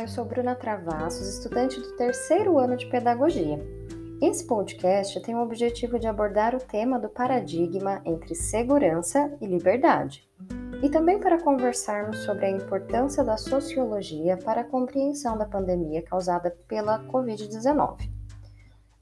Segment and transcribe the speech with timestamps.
[0.00, 3.62] Eu sou Bruna Travassos, estudante do terceiro ano de Pedagogia.
[4.22, 10.26] Esse podcast tem o objetivo de abordar o tema do paradigma entre segurança e liberdade,
[10.82, 16.56] e também para conversarmos sobre a importância da sociologia para a compreensão da pandemia causada
[16.66, 18.10] pela Covid-19.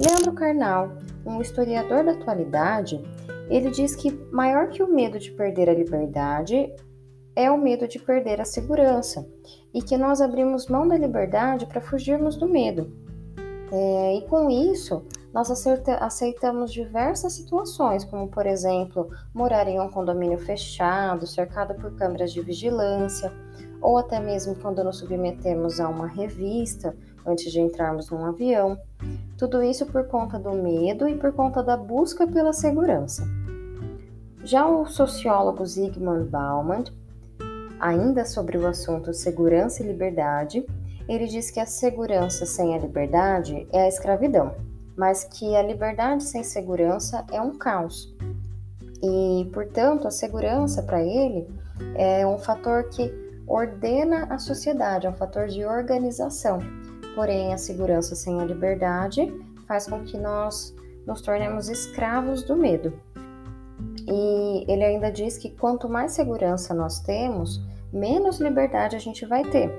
[0.00, 3.00] Leandro Carnal, um historiador da atualidade,
[3.48, 6.74] ele diz que maior que o medo de perder a liberdade
[7.38, 9.24] é o medo de perder a segurança
[9.72, 12.92] e que nós abrimos mão da liberdade para fugirmos do medo.
[13.70, 20.36] É, e com isso, nós aceitamos diversas situações, como por exemplo, morar em um condomínio
[20.36, 23.32] fechado, cercado por câmeras de vigilância,
[23.80, 28.76] ou até mesmo quando nos submetemos a uma revista antes de entrarmos num avião.
[29.38, 33.22] Tudo isso por conta do medo e por conta da busca pela segurança.
[34.42, 36.82] Já o sociólogo Zygmunt Bauman
[37.80, 40.66] Ainda sobre o assunto segurança e liberdade,
[41.08, 44.54] ele diz que a segurança sem a liberdade é a escravidão,
[44.96, 48.14] mas que a liberdade sem segurança é um caos.
[49.02, 51.46] E, portanto, a segurança para ele
[51.94, 53.12] é um fator que
[53.46, 56.58] ordena a sociedade, é um fator de organização.
[57.14, 59.32] Porém, a segurança sem a liberdade
[59.66, 60.74] faz com que nós
[61.06, 62.92] nos tornemos escravos do medo.
[64.06, 67.60] E ele ainda diz que quanto mais segurança nós temos,
[67.92, 69.70] menos liberdade a gente vai ter.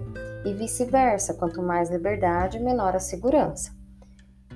[0.45, 3.71] E vice-versa, quanto mais liberdade, menor a segurança.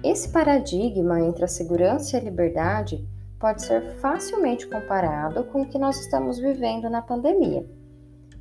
[0.03, 3.07] Esse paradigma entre a segurança e a liberdade
[3.39, 7.65] pode ser facilmente comparado com o que nós estamos vivendo na pandemia.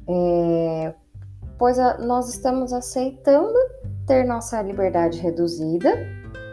[0.08, 0.94] É,
[1.58, 3.58] pois a, nós estamos aceitando
[4.06, 5.92] ter nossa liberdade reduzida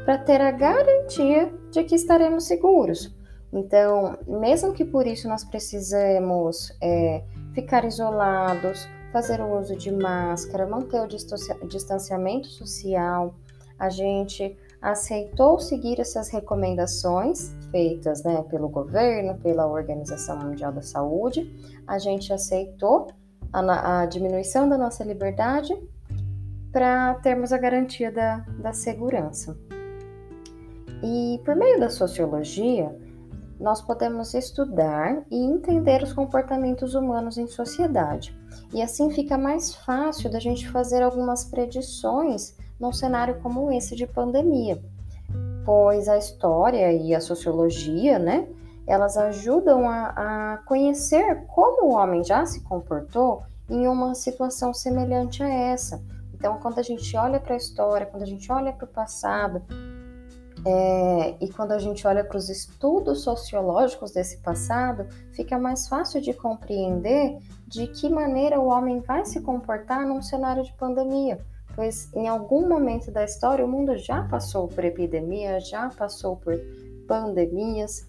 [0.05, 3.15] para ter a garantia de que estaremos seguros.
[3.51, 10.67] Então, mesmo que por isso nós precisemos é, ficar isolados, fazer o uso de máscara,
[10.67, 13.33] manter o distanciamento social,
[13.77, 21.51] a gente aceitou seguir essas recomendações feitas né, pelo governo, pela Organização Mundial da Saúde,
[21.87, 23.07] a gente aceitou
[23.51, 25.75] a, a diminuição da nossa liberdade
[26.71, 29.57] para termos a garantia da, da segurança.
[31.03, 32.95] E por meio da sociologia,
[33.59, 38.37] nós podemos estudar e entender os comportamentos humanos em sociedade.
[38.73, 44.07] E assim fica mais fácil da gente fazer algumas predições num cenário como esse de
[44.07, 44.81] pandemia,
[45.65, 48.47] pois a história e a sociologia, né,
[48.87, 55.43] elas ajudam a, a conhecer como o homem já se comportou em uma situação semelhante
[55.43, 56.01] a essa.
[56.33, 59.61] Então, quando a gente olha para a história, quando a gente olha para o passado,
[60.65, 66.21] é, e quando a gente olha para os estudos sociológicos desse passado, fica mais fácil
[66.21, 67.37] de compreender
[67.67, 71.39] de que maneira o homem vai se comportar num cenário de pandemia.
[71.75, 76.59] Pois em algum momento da história o mundo já passou por epidemia, já passou por
[77.07, 78.07] pandemias,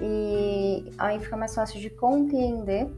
[0.00, 2.90] e aí fica mais fácil de compreender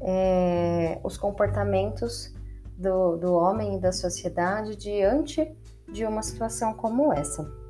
[0.00, 2.34] é, os comportamentos
[2.76, 5.54] do, do homem e da sociedade diante
[5.92, 7.63] de uma situação como essa.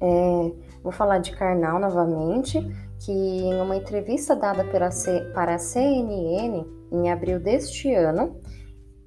[0.00, 2.60] É, vou falar de Karnal novamente,
[3.00, 8.40] que em uma entrevista dada para a CNN em abril deste ano,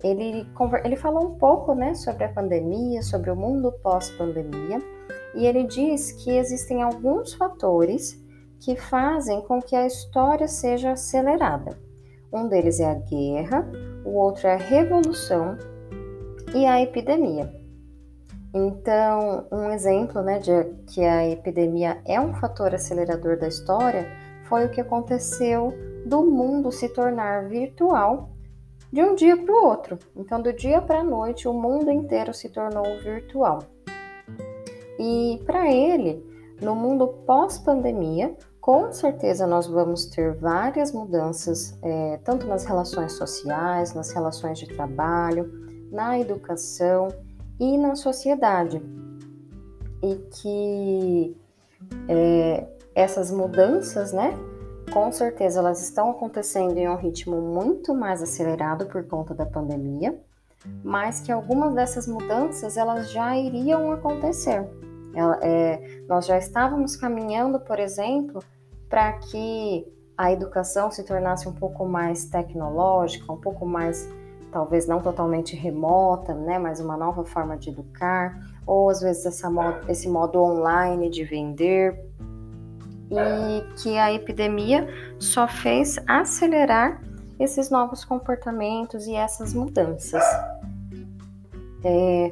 [0.03, 0.47] ele,
[0.83, 4.79] ele falou um pouco né, sobre a pandemia, sobre o mundo pós-pandemia,
[5.35, 8.19] e ele diz que existem alguns fatores
[8.59, 11.77] que fazem com que a história seja acelerada.
[12.31, 13.69] Um deles é a guerra,
[14.05, 15.57] o outro é a revolução
[16.53, 17.60] e a epidemia.
[18.53, 24.07] Então, um exemplo né, de que a epidemia é um fator acelerador da história
[24.45, 25.73] foi o que aconteceu
[26.05, 28.29] do mundo se tornar virtual
[28.91, 29.97] de um dia para o outro.
[30.15, 33.59] Então, do dia para a noite, o mundo inteiro se tornou virtual.
[34.99, 36.21] E para ele,
[36.61, 43.93] no mundo pós-pandemia, com certeza nós vamos ter várias mudanças, é, tanto nas relações sociais,
[43.93, 45.49] nas relações de trabalho,
[45.89, 47.07] na educação
[47.61, 48.81] e na sociedade.
[50.01, 51.37] E que
[52.09, 54.35] é, essas mudanças, né,
[54.91, 60.19] com certeza elas estão acontecendo em um ritmo muito mais acelerado por conta da pandemia,
[60.83, 64.67] mas que algumas dessas mudanças elas já iriam acontecer.
[65.13, 68.43] Ela, é, nós já estávamos caminhando, por exemplo,
[68.89, 69.85] para que
[70.17, 74.07] a educação se tornasse um pouco mais tecnológica, um pouco mais
[74.51, 79.49] talvez não totalmente remota, né, mas uma nova forma de educar, ou às vezes essa
[79.49, 81.97] modo, esse modo online de vender,
[83.11, 84.87] e que a epidemia
[85.19, 87.01] só fez acelerar
[87.39, 90.23] esses novos comportamentos e essas mudanças.
[91.83, 92.31] é,